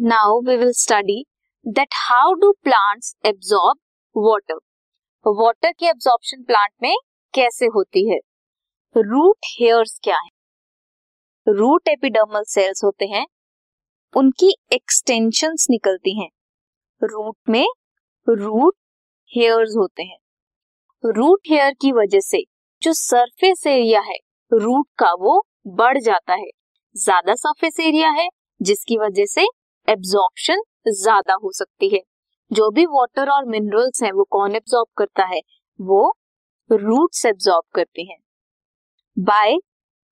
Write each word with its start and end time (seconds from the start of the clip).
Now 0.00 0.38
we 0.40 0.56
will 0.56 0.72
study 0.72 1.24
that 1.66 1.94
how 1.94 2.32
do 2.32 2.50
plants 2.52 3.14
absorb 3.26 3.78
water 4.16 4.54
water 5.26 5.72
की 5.72 5.86
absorption 5.86 6.42
plant 6.42 6.70
में 6.82 6.94
कैसे 7.34 7.66
होती 7.66 8.10
है? 8.10 8.18
रूट 8.96 9.46
हेयर्स 9.46 9.98
क्या 10.04 10.16
है? 10.16 10.30
रूट 11.46 11.88
एपिडर्मल 11.88 12.44
सेल्स 12.44 12.84
होते 12.84 13.06
हैं। 13.06 13.26
उनकी 14.14 14.54
एक्सटेंशंस 14.72 15.66
निकलती 15.70 16.18
हैं। 16.20 16.28
रूट 17.02 17.36
में 17.48 17.66
रूट 18.28 18.74
हेयर्स 19.30 19.76
होते 19.76 20.02
हैं। 20.02 20.18
रूट 21.04 21.40
हेयर 21.50 21.72
की 21.72 21.92
वजह 21.92 22.20
से 22.20 22.44
जो 22.82 22.92
सरफेस 22.92 23.66
एरिया 23.66 24.00
है 24.00 24.18
रूट 24.52 24.86
का 24.98 25.12
वो 25.12 25.40
बढ़ 25.66 25.98
जाता 25.98 26.34
है। 26.34 26.50
ज़्यादा 26.96 27.34
सरफेस 27.34 27.80
एरिया 27.80 28.10
है, 28.10 28.28
जिसकी 28.62 28.98
वजह 28.98 29.24
से 29.24 29.46
एब्जॉर्प्शन 29.90 30.62
ज़्यादा 30.90 31.34
हो 31.34 31.52
सकती 31.52 31.88
है। 31.88 32.00
जो 32.50 32.70
भी 32.70 32.84
वाटर 32.86 33.30
और 33.30 33.44
मिनरल्स 33.46 34.02
हैं, 34.02 34.12
वो 34.12 34.24
कौन 34.30 34.54
एब्जॉर्ब 34.56 34.88
करता 34.96 35.24
है? 35.24 35.40
वो 35.80 36.16
रूट्स 36.70 37.24
एब्जॉर्ब 37.26 37.64
करती 37.74 38.10
हैं। 38.10 38.18
बाय 39.16 39.56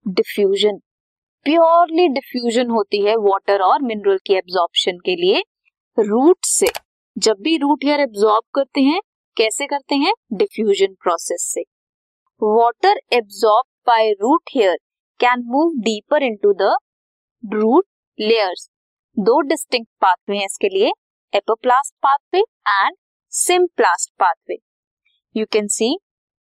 डिफ्यूजन 0.07 0.79
प्योरली 1.47 2.09
डिफ्यूजन 2.09 2.71
होती 2.71 3.01
है 3.03 3.17
वाटर 3.19 3.63
और 3.63 3.83
मिनरल 3.83 4.19
की 4.27 4.35
एब्जॉर्प्शन 4.35 4.99
के 4.99 5.15
लिए 5.17 5.43
रूट 5.99 6.45
से। 6.45 6.67
जब 7.17 7.37
भी 7.43 7.57
रूट 7.57 7.85
हेयर 7.85 8.01
एब्जॉर्ब 8.01 8.45
करते 8.55 8.81
हैं, 8.81 9.01
कैसे 9.37 9.67
करते 9.67 9.95
हैं? 9.95 10.13
डिफ्यूजन 10.33 10.95
प्रोसेस 11.03 11.51
से। 11.55 11.61
Water 12.43 13.01
absorb 13.13 13.67
by 13.87 14.11
root 14.13 14.51
hair 14.55 14.77
can 15.21 15.43
move 15.47 15.73
deeper 15.83 16.23
into 16.23 16.53
the 16.55 16.75
root 17.43 17.85
layers 18.19 18.69
दो 19.19 19.41
डिस्टिंक्ट 19.41 19.89
पाथवे 20.01 20.37
हैं 20.37 20.45
इसके 20.45 20.69
लिए 20.69 20.91
apoplast 21.33 21.93
pathway 22.03 22.41
and 22.41 22.97
symplast 23.33 24.11
pathway 24.21 24.57
you 25.35 25.47
can 25.53 25.67
see 25.69 25.89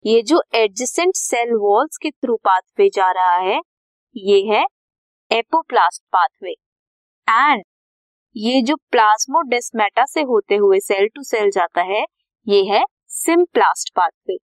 ये 0.06 0.22
जो 0.22 0.42
एडजेसेंट 0.56 1.16
सेल 1.16 1.54
वॉल्स 1.62 1.98
के 1.98 2.10
थ्रू 2.12 2.36
पाथवे 2.46 2.88
जा 2.96 3.10
रहा 3.12 3.36
है, 3.36 3.60
ये 4.16 4.40
है 4.48 4.64
एपोप्लास्ट 5.32 6.02
पाथवे 6.14 6.52
एंड 7.28 7.64
ये 8.36 8.62
जो 8.62 8.76
प्लाज्मोडेस्मेटा 8.92 10.06
से 10.06 10.22
होते 10.32 10.56
हुए 10.56 10.80
सेल 10.80 11.08
टू 11.16 11.24
सेल 11.24 11.50
जाता 11.52 11.82
है, 11.84 12.04
ये 12.48 12.64
है 12.72 12.84
symplast 13.14 13.94
pathway 13.96 14.38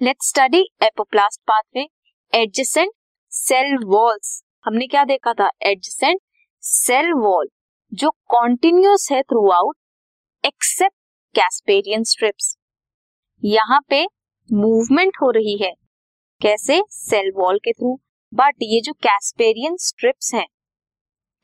let's 0.00 0.28
study 0.28 0.62
apoplast 0.82 1.40
pathway 1.48 1.86
adjacent 2.32 2.92
cell 3.32 3.76
walls 3.86 4.40
हमने 4.64 4.86
क्या 4.86 5.04
देखा 5.06 5.32
था? 5.32 5.50
एडजेसेंट 5.62 6.20
सेल 6.64 7.12
वॉल 7.12 7.48
जो 7.92 8.10
कॉन्टिन्यूस 8.10 9.08
है 9.12 9.20
through 9.22 9.50
out 9.50 9.76
except 10.44 10.94
Casparian 11.34 12.04
strips 12.04 12.56
यहाँ 13.42 13.80
पे 13.88 14.04
मूवमेंट 14.50 15.16
हो 15.22 15.30
रही 15.30 15.56
है. 15.62 15.70
कैसे? 16.40 16.80
सेल 16.90 17.30
वॉल 17.36 17.58
के 17.58 17.72
थ्रू 17.72 17.94
बट 18.32 18.62
ये 18.62 18.80
जो 18.80 18.92
कैस्पेरियन 18.92 19.76
स्ट्रिप्स 19.76 20.34
हैं, 20.34 20.46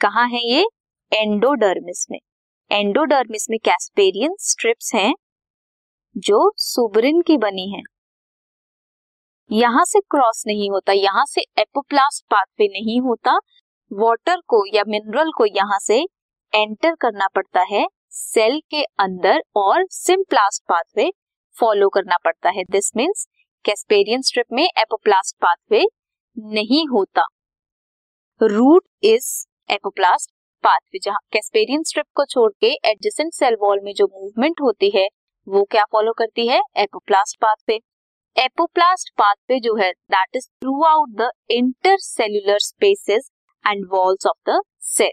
कहा 0.01 0.25
है 0.25 0.41
ये? 0.45 0.65
एंडोडर्मिस 1.13 2.07
में. 2.11 2.19
एंडोडर्मिस 2.71 3.47
में 3.51 3.59
कैस्पेरियन 3.65 4.37
स्ट्रिप्स 4.41 4.95
हैं, 4.95 5.15
जो 6.17 6.53
सुबरिन 6.57 7.23
की 7.23 7.37
बनी 7.39 7.71
है. 7.71 7.83
यहाँ 9.51 9.85
से 9.85 10.01
क्रॉस 10.01 10.43
नहीं 10.47 10.71
होता, 10.71 10.93
यहाँ 10.93 11.25
से 11.27 11.41
एपोप्लास्ट 11.59 12.25
पाथवे 12.31 12.69
नहीं 12.69 13.01
होता 13.01 13.39
वाटर 13.93 14.37
को 14.49 14.65
या 14.75 14.83
मिनरल 14.89 15.31
को 15.37 15.45
यहाँ 15.47 15.79
से 15.79 15.97
एंटर 16.53 16.95
करना 16.95 17.27
पड़ता 17.35 17.63
है 17.71 17.87
सेल 18.09 18.61
के 18.71 18.83
अंदर 19.01 19.43
और 19.57 19.85
सिम्प्लास्ट 19.91 20.63
पाथवे 20.69 21.11
फॉलो 21.57 21.89
करना 21.89 22.17
पड़ता 22.25 22.51
है। 22.51 22.65
दिस 22.65 22.91
मीन्स 22.97 23.27
कैस्पेरियन 23.65 24.23
स्ट्रिप 24.23 24.47
में 24.53 24.63
एपोप्लास्ट 24.65 25.37
पाथवे 25.37 25.85
नहीं 26.37 26.87
होता। 26.89 27.25
रूट 28.41 28.85
इज़ 29.03 29.27
एपोप्लास्ट 29.71 30.31
पाथवे 30.65 30.99
जहाँ 30.99 31.19
कैस्पेरियन 31.33 31.83
स्ट्रिप 31.83 32.07
को 32.15 32.25
छोड़ 32.25 32.51
के 32.61 32.73
एडजेसेंट 32.91 33.33
सेल 33.35 33.57
वॉल 33.61 33.81
में 33.85 33.93
जो 33.95 34.07
मूवमेंट 34.07 34.61
होती 34.63 34.91
है, 34.91 35.07
वो 35.47 35.65
क्या 35.65 35.85
फॉलो 35.93 36.13
करती 36.13 36.47
है? 36.47 36.61
एपोप्लास्ट 36.77 37.41
पाथवे 37.41 37.81
एपोप्लास्ट 38.37 39.13
पाथवे 39.19 39.61
जो 39.61 39.75
है 39.77 39.91
that 39.93 40.37
is 40.37 40.47
throughout 40.85 41.17
the 41.17 41.31
intercellular 41.51 42.59
spaces 42.61 43.31
and 43.65 43.87
walls 43.91 44.27
of 44.27 44.51
the 44.51 44.61
cell 44.89 45.13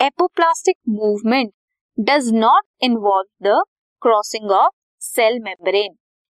apoplastic 0.00 0.76
movement 0.88 1.52
does 1.98 2.28
not 2.32 2.64
involve 2.82 3.26
the 3.40 3.56
crossing 4.02 4.48
of 4.52 4.70
cell 5.02 5.36
membrane. 5.42 5.92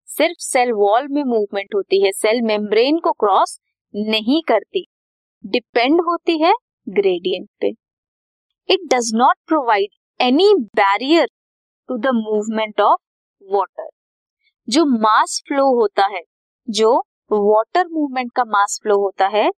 सिर्फ़ 0.09 0.37
सेल 0.41 0.73
वॉल 0.73 1.09
में 1.09 1.23
मूवमेंट 1.25 1.75
होती 1.75 2.03
है 2.05 2.11
सेल 2.13 2.41
मेम्ब्रेन 2.43 2.99
को 2.99 3.13
cross 3.13 3.59
नहीं 3.95 4.41
करती। 4.49 4.85
Depend 5.45 6.01
होती 6.01 6.39
है 6.43 6.53
ग्रेडियंट 6.89 7.49
पे। 7.61 7.69
It 8.69 8.89
does 8.95 9.11
not 9.15 9.37
provide 9.47 9.91
any 10.21 10.53
barrier 10.77 11.29
to 11.89 11.97
the 11.99 12.15
movement 12.15 12.81
of 12.81 13.01
water 13.43 13.89
जो 14.69 14.85
मास 14.99 15.41
फ्लो 15.49 15.65
होता 15.81 16.07
है, 16.07 16.23
जो 16.69 16.99
वाटर 17.33 17.87
मूवमेंट 17.89 18.33
का 18.37 18.45
मास 18.49 18.79
फ्लो 18.83 19.01
होता 19.01 19.27
है 19.29 19.49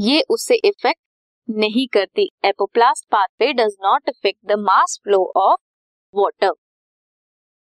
ये 0.00 0.20
उससे 0.30 0.54
इफ़ेक्ट 0.56 1.00
नहीं 1.48 1.86
करती। 1.92 2.28
Apoplast 2.44 3.04
pathway 3.12 3.52
does 3.52 3.74
not 3.82 4.08
effect 4.08 4.38
the 4.46 4.58
mass 4.58 4.98
flow 5.04 5.18
of 5.36 5.60
water 6.14 6.52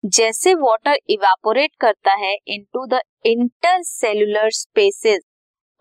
जैसे 0.04 0.54
वाटर 0.56 0.98
इवेपोरेट 1.10 1.72
करता 1.82 2.14
है 2.18 2.34
इनटू 2.48 2.86
द 2.88 3.00
इंटरसेल्युलर 3.26 4.50
स्पेसेस 4.52 5.22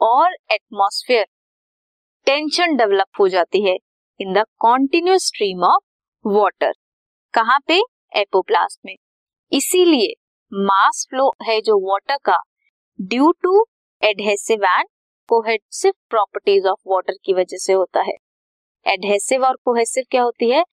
और 0.00 0.34
एटमॉस्फेयर 0.52 1.24
टेंशन 2.26 2.76
डेवलप 2.76 3.20
हो 3.20 3.28
जाती 3.28 3.64
है 3.66 3.76
in 4.20 4.32
the 4.34 4.44
continuous 4.58 5.26
stream 5.26 5.64
of 5.64 5.82
water 6.24 6.72
कहाँ 7.34 7.58
पे? 7.68 7.80
एपोप्लास्ट 8.12 8.78
में। 8.86 8.96
इसीलिए 9.52 10.12
मास 10.52 11.06
फ्लो 11.10 11.32
है 11.42 11.60
जो 11.60 11.78
वाटर 11.88 12.16
का 12.24 12.42
due 12.98 13.30
to 13.42 13.64
adhesive 14.02 14.64
and 14.66 14.86
cohesive 15.28 15.92
properties 16.10 16.66
of 16.66 16.78
water 16.86 17.14
की 17.24 17.34
वजह 17.34 17.56
से 17.56 17.72
होता 17.72 18.00
है। 18.00 18.14
एडहेसिव 18.86 19.44
और 19.44 19.56
कोहेसिव 19.64 20.04
क्या 20.10 20.22
होती 20.22 20.50
है? 20.50 20.64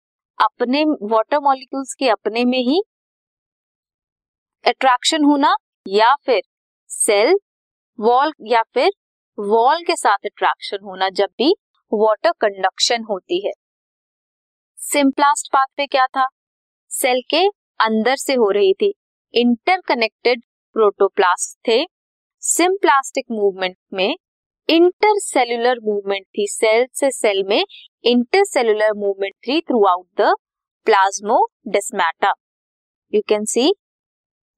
अपने 0.42 0.84
वाटर 0.84 1.40
मॉलिक्यूल्स 1.40 1.94
के 1.94 2.10
अपने 2.10 2.46
में 2.46 2.58
ही 2.58 2.82
अट्रैक्शन 4.68 5.24
होना 5.24 5.56
या 5.88 6.16
फिर 6.16 6.42
सेल 6.88 7.36
वॉल 8.00 8.34
या 8.42 8.64
फिर 8.74 8.92
वॉल 9.40 9.84
के 9.84 9.96
साथ 9.96 10.18
अट्रैक्शन 10.26 10.78
होना 10.84 11.10
जब 11.10 11.28
भी 11.38 11.56
वाटर 11.94 12.32
कंडक्शन 12.32 13.04
होती 13.04 13.48
है। 13.48 13.52
सिंप्लास्ट 14.78 15.54
पाथ 15.54 15.66
पे 15.78 15.88
क्या 15.88 16.06
था? 16.06 16.28
सेल 16.90 17.22
के 17.30 17.48
अंदर 17.80 18.16
से 18.16 18.34
हो 18.34 18.50
रही 18.52 18.74
थी। 18.74 18.94
इंटरकनेक्टेड 19.34 20.42
प्रोटोप्लास्ट 20.74 21.68
थे। 21.68 21.88
सिंप्लास्टिक 22.40 23.26
मूवमेंट 23.32 23.78
में 23.94 24.18
इंटरसेल्युलर 24.70 25.80
मूवमेंट 25.84 26.26
थी 26.28 26.46
सेल 26.50 26.86
से 26.94 27.10
सेल 27.12 27.44
में 27.44 27.64
इंटरसेल्युलर 28.04 28.94
मूवमेंट 28.98 29.34
थी 29.48 29.60
throughout 29.86 30.22
the 30.22 30.34
plasmodesmata 30.88 32.34
you 33.14 33.22
can 33.30 33.46
see 33.46 33.74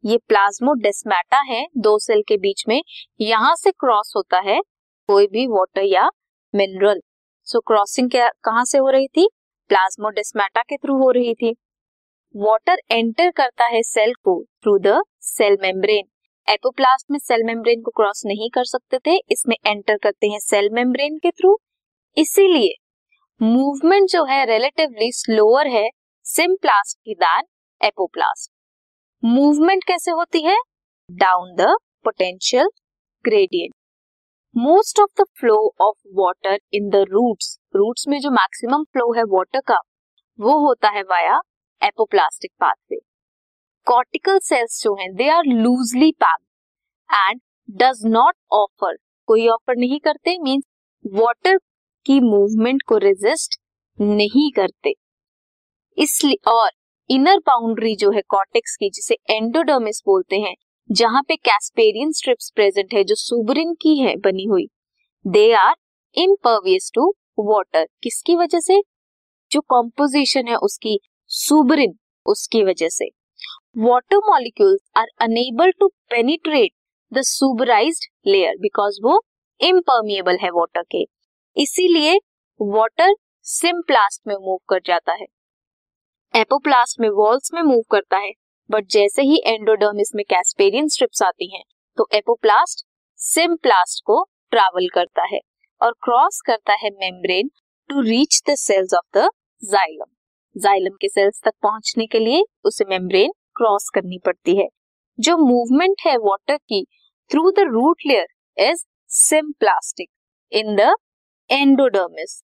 ये 0.04 0.18
प्लाज्मोडेस्माटा 0.28 1.40
है, 1.42 1.66
दो 1.78 1.98
सेल 2.00 2.22
के 2.28 2.38
बीच 2.38 2.64
में, 2.68 2.82
यहाँ 3.22 3.56
से 3.56 3.72
क्रॉस 3.72 4.14
होता 4.16 4.40
है, 4.40 4.60
कोई 5.10 5.28
भी 5.28 5.46
वाटर 5.48 5.84
या 5.84 6.10
मिनरल 6.54 7.02
सो 7.48 7.60
क्रॉसिंग 7.60 8.10
कहाँ 8.14 8.64
से 8.66 8.78
हो 8.78 8.90
रही 8.90 9.08
थी? 9.08 9.28
प्लाज्मोडेस्माटा 9.70 10.62
के 10.62 10.78
थ्रू 10.78 10.98
हो 10.98 11.10
रही 11.12 11.34
थी. 11.34 11.56
वाटर 12.36 12.80
एंटर 12.92 13.32
करता 13.32 13.66
है 13.66 13.82
सेल 13.84 14.14
को 14.24 14.44
through 14.64 14.78
the 14.80 15.02
cell 15.28 15.58
membrane 15.62 16.04
apoplast 16.48 17.06
में 17.12 17.18
सेल 17.20 17.44
मेम्ब्रेन 17.44 17.82
को 17.82 17.92
क्रॉस 17.92 18.22
नहीं 18.26 18.50
कर 18.50 18.64
सकते 18.66 18.98
थे, 18.98 19.16
इसमें 19.32 19.56
एंटर 19.66 19.98
करते 19.98 20.28
हैं 20.28 20.40
सेल 20.40 20.70
मेम्ब्रेन 20.74 21.18
के 21.18 21.32
थ्रू 21.32 21.58
इसीलिए 22.18 22.74
मूवमेंट 23.42 24.10
जो 24.10 24.24
है 24.26 24.46
रिलेटिवली 24.46 25.12
स्लोअर 25.14 25.68
है 25.68 25.88
सिम्प्लास्ट 26.26 26.98
की 26.98 27.14
दैन 27.16 27.44
एपोप्लास्ट 27.82 28.52
मूवमेंट 29.24 29.84
कैसे 29.84 30.12
होती 30.12 30.42
है? 30.44 30.56
Down 31.10 31.54
the 31.56 31.76
potential 32.06 32.70
gradient 33.26 33.74
most 34.56 35.00
of 35.00 35.22
the 35.22 35.26
flow 35.40 35.58
of 35.82 35.98
water 36.16 36.58
in 36.74 36.90
the 36.90 37.04
roots 37.10 37.58
roots 37.76 38.08
में 38.08 38.20
जो 38.20 38.32
मैक्सिमम 38.32 38.84
फ्लो 38.84 39.12
है 39.14 39.24
वाटर 39.30 39.62
का, 39.68 39.80
वो 40.40 40.58
होता 40.68 40.90
है 40.90 41.02
via 41.04 41.40
apoplastic 41.82 42.52
pathway 42.60 43.00
cortical 43.88 44.40
cells 44.40 44.84
जो 44.84 44.94
हैं 44.96 45.16
they 45.16 45.30
are 45.30 45.44
loosely 45.46 46.12
packed 46.12 46.44
and 47.30 47.42
does 47.70 48.02
not 48.06 48.36
offer 48.52 48.98
कोई 49.26 49.48
ऑफ़र 49.48 49.76
नहीं 49.78 50.00
करते 50.00 50.38
मींस 50.40 50.64
वाटर 51.14 51.58
की 52.06 52.20
मूवमेंट 52.20 52.82
को 52.88 52.98
रेजिस्ट 52.98 53.60
नहीं 54.02 54.52
करते। 54.52 54.94
इसलिए, 55.98 56.38
और 56.48 56.70
इनर 57.10 57.38
बाउंड्री 57.38 57.96
जो 57.96 58.12
है 58.12 58.22
कॉर्टेक्स 58.22 58.76
की, 58.76 58.90
जिसे 58.90 59.16
एंडोडर्मिस 59.30 60.02
बोलते 60.06 60.36
हैं, 60.36 60.56
जहाँ 60.92 61.22
पे 61.22 61.36
कैस्पेरियन 61.36 62.12
स्ट्रिप्स 62.12 62.52
प्रेजेंट 62.56 62.94
है, 62.94 63.04
जो 63.04 63.16
सुबरिन 63.16 63.74
की 63.74 64.00
है, 64.00 64.16
बनी 64.16 64.46
हुई 64.46 64.68
they 65.28 65.54
are 65.54 65.76
impervious 66.16 66.92
to 66.96 67.14
water 67.40 67.88
किसकी 68.04 68.36
वजह 68.36 68.60
से? 68.60 68.82
जो 69.52 69.62
कॉम्पोजिशन 69.62 70.48
है 70.48 70.56
उसकी 70.56 71.00
सुबरिन 71.28 72.00
उसकी 72.26 72.64
वजह 72.64 72.90
से। 72.90 73.17
Water 73.78 74.18
molecules 74.28 74.80
are 74.98 75.08
unable 75.22 75.72
to 75.80 75.88
penetrate 76.10 76.72
the 77.12 77.22
suberized 77.22 78.06
layer 78.28 78.56
because 78.62 78.98
वो 79.04 79.20
इम्पर्मिएबल 79.62 80.38
है 80.44 80.50
वाटर 80.54 80.84
के। 80.92 81.02
इसीलिए 81.58 82.16
वाटर 82.60 83.14
सिम्प्लास्ट 83.46 84.22
में 84.28 84.36
मूव 84.36 84.58
कर 84.70 84.80
जाता 84.86 85.14
है। 85.14 85.26
एपोप्लास्ट 86.34 87.00
में 87.02 87.10
वॉल्स 87.20 87.54
में 87.54 87.62
मूव 87.62 87.84
करता 87.92 88.18
है। 88.18 88.32
बट 88.70 88.88
जैसे 88.92 89.22
ही 89.22 89.42
एंडोडर्मिस 89.46 90.12
में 90.16 90.24
कैस्पेरियन 90.30 90.88
स्ट्रिप्स 90.88 91.22
आती 91.24 91.54
हैं 91.56 91.64
तो 91.98 92.08
एपोप्लास्ट 92.14 92.86
सिम्प्लास्ट 93.20 94.04
को 94.06 94.24
ट्रैवल 94.52 94.90
करता 94.94 95.28
है 95.34 95.40
और 95.82 95.92
क्रॉस 96.04 96.42
करता 96.46 96.84
है 96.84 96.90
membrane 97.00 97.52
to 97.90 98.02
reach 98.02 98.42
the 98.50 98.56
cells 98.58 98.94
of 98.94 99.18
the 99.18 99.30
xylem 99.64 100.14
xylem 100.56 100.96
के 101.02 101.10
सेल्स 101.10 101.42
तक 101.46 101.54
पहुँचने 101.64 102.06
के 102.08 102.20
लिए 102.20 102.46
उसे 102.66 102.86
मेम्ब्रेन 102.90 103.32
क्रॉस 103.58 103.90
करनी 103.94 104.20
पड़ती 104.26 104.58
है। 104.58 104.68
जो 105.20 105.38
मूवमेंट 105.38 106.02
है 106.06 106.16
वाटर 106.20 106.58
की 106.58 106.84
through 107.32 107.50
the 107.52 107.68
root 107.70 108.06
layer 108.08 108.70
is 108.70 108.84
symplastic 109.12 110.10
in 110.52 110.76
the 110.76 110.94
endodermis 111.50 112.42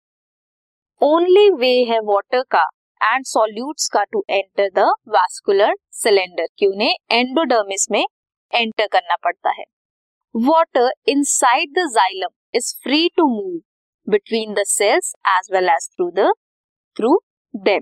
only 1.02 1.50
way 1.52 1.74
है 1.90 2.00
वाटर 2.06 2.44
का 2.52 2.64
एंड 3.02 3.26
सॉल्यूट्स 3.26 3.88
का 3.90 4.04
to 4.04 4.24
enter 4.30 4.70
the 4.76 4.86
vascular 5.10 5.74
cylinder 6.02 6.48
कि 6.60 6.68
उन्हें 6.68 6.94
एंडोडर्मिस 7.12 7.88
में 7.92 8.04
एंटर 8.54 8.88
करना 8.88 9.16
पड़ता 9.24 9.50
है। 9.52 9.64
Water 10.36 10.92
inside 11.28 11.72
the 11.72 11.88
xylem 11.94 12.30
is 12.56 12.74
free 12.84 13.08
to 13.18 13.28
move 13.28 13.60
between 14.08 14.54
the 14.54 14.64
cells 14.68 15.14
as 15.30 15.50
well 15.54 15.70
as 15.70 15.90
through 15.90 16.10
the 16.16 16.32
through 16.96 17.18
them 17.54 17.82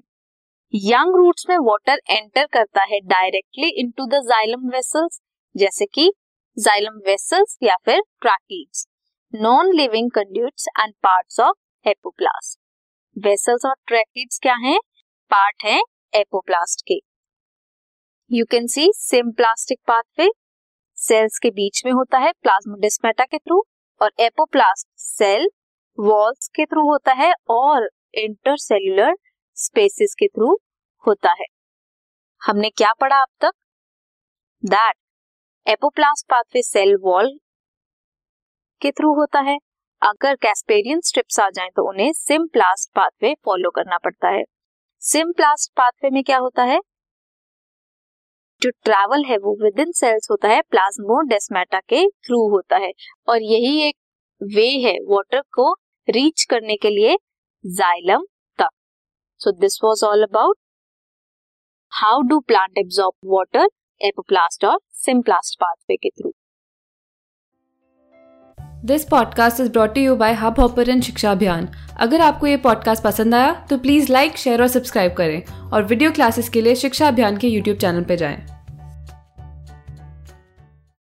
young 0.74 1.16
roots 1.16 1.46
में 1.50 1.58
वाटर 1.58 2.00
एंटर 2.10 2.46
करता 2.46 2.82
है 2.84 3.00
directly 3.02 3.68
into 3.82 4.06
the 4.06 4.20
xylem 4.24 4.68
vessels 4.70 5.20
जैसे 5.56 5.86
कि 5.86 6.12
जाइलम 6.58 7.00
वेसल्स 7.06 7.58
या 7.64 7.76
फिर 7.86 8.02
tracheids 8.22 8.86
non 9.34 9.72
living 9.74 10.10
conduits 10.12 10.68
and 10.80 10.94
parts 11.04 11.40
of 11.40 11.56
apoplast 11.86 12.60
vessels 13.16 13.66
और 13.66 13.76
tracheids 13.88 14.40
क्या 14.40 14.56
हैं? 14.56 14.80
पार्ट 15.32 15.64
है 15.66 15.80
एपोप्लास्ट 16.14 16.82
के। 16.88 17.00
You 18.32 18.46
can 18.52 18.68
see 18.68 18.88
symplastic 18.96 19.80
pathway 19.88 20.30
cells 20.98 21.40
के 21.40 21.50
बीच 21.52 21.82
में 21.86 21.92
होता 21.92 22.18
है 22.18 22.32
प्लाज्मोडेस्माटा 22.34 23.24
के 23.24 23.38
थ्रू 23.38 23.64
और 24.02 24.12
एपोप्लास्ट 24.20 24.88
सेल 25.00 25.50
वॉल्स 25.98 26.48
के 26.56 26.66
थ्रू 26.66 26.88
होता 26.90 27.14
है 27.14 27.34
और 27.50 27.90
इंटरसेल्युलर 28.18 29.16
स्पेसिस 29.60 30.14
के 30.14 30.28
थ्रू 30.28 30.58
होता 31.06 31.32
है। 31.32 31.46
हमने 32.42 32.70
क्या 32.70 32.92
पढ़ा 32.94 33.22
अब 33.22 33.28
तक? 33.42 33.52
That 34.64 34.96
apoplast 35.68 36.26
pathway 36.30 36.62
cell 36.62 36.96
wall 37.02 37.38
के 38.82 38.92
थ्रू 38.92 39.14
होता 39.14 39.40
है। 39.40 39.58
अगर 40.02 40.36
कैस्पेरियन 40.36 41.02
स्ट्रिप्स 41.02 41.40
आ 41.40 41.50
जाएँ 41.50 41.70
तो 41.70 41.88
उन्हें 41.90 42.12
सिम्प्लास्ट 42.14 42.90
पाथवे 42.96 43.36
फॉलो 43.46 43.70
करना 43.70 43.98
पड़ता 43.98 44.28
है। 44.28 44.44
सिम्प्लास्ट 45.02 45.72
पाथवे 45.78 46.10
में 46.10 46.24
क्या 46.24 46.38
होता 46.38 46.64
है? 46.64 46.80
जो 48.62 48.70
ट्रैवल 48.70 49.26
है 49.26 49.38
वो 49.38 49.56
विद 49.64 49.80
इन 49.80 49.92
सेल्स 49.92 50.28
होता 50.32 50.48
है 50.48 50.62
प्लाज्मोडेस्माटा 50.62 51.80
के 51.80 52.08
थ्रू 52.08 52.50
होता 52.50 52.78
है। 52.78 52.92
और 53.28 53.42
यही 53.42 53.82
एक 53.82 53.96
वे 54.42 54.68
है 54.80 54.98
वाटर 55.04 55.42
को 55.42 55.74
रीच 56.10 56.44
करने 56.44 56.76
के 56.76 56.90
लिए 56.90 57.18
xylem 57.66 58.24
so 59.42 59.52
this 59.52 59.80
was 59.84 60.06
all 60.06 60.24
about 60.24 60.58
how 61.92 62.22
do 62.22 62.40
plant 62.40 62.78
absorb 62.78 63.14
water 63.26 63.68
apoplast 64.02 64.66
और 64.66 64.80
सिम्प्लास्ट 64.94 65.56
पाथवे 65.60 65.96
के 65.96 66.10
through 66.10 66.34
this 68.86 69.06
podcast 69.06 69.60
is 69.60 69.72
brought 69.72 69.98
you 69.98 70.16
by 70.16 70.34
Hubhopper 70.60 71.00
Shiksha 71.02 71.32
Abhiyan 71.32 71.68
अगर 72.00 72.22
आपको 72.22 72.48
ये 72.48 72.58
पॉडकास्ट 72.58 73.04
पसंद 73.04 73.36
आया 73.36 73.54
तो 73.70 73.78
प्लीज़ 73.78 74.12
लाइक 74.12 74.38
शेयर 74.38 74.62
और 74.62 74.68
सब्सक्राइब 74.68 75.14
करें 75.14 75.70
और 75.72 75.84
वीडियो 75.84 76.12
क्लासेस 76.12 76.50
के 76.50 76.62
लिए 76.62 76.76
शिक्षा 76.76 77.08
अभियान 77.08 77.38
के 77.38 77.48
यूट्यूब 77.48 77.78
चैनल 77.78 78.04
पर 78.04 78.16
जाएँ। 78.16 78.59